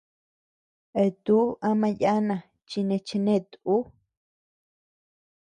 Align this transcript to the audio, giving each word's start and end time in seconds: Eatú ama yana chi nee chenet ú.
Eatú 1.03 1.37
ama 1.69 1.87
yana 2.01 2.35
chi 2.67 2.79
nee 2.87 3.03
chenet 3.07 3.47
ú. 3.75 3.75